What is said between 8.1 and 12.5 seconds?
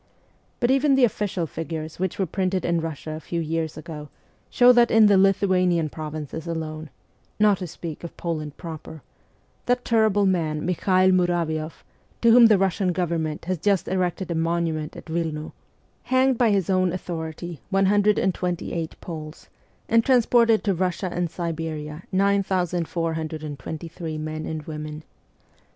Poland proper that terrible man Mikhael Muravioff, to whom